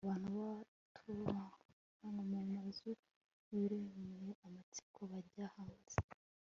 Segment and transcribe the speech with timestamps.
[0.05, 0.29] abantu
[0.91, 2.23] baturumbukaga mu
[2.55, 2.89] mazu
[3.49, 5.97] biremyemo amatsinda bakajya hanze